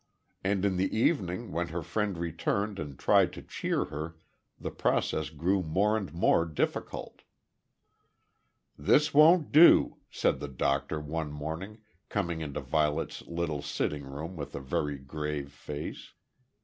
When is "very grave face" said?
14.59-16.13